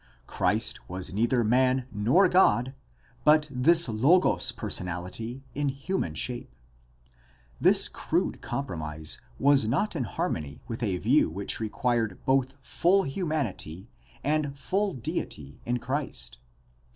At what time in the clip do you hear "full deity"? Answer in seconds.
14.57-15.59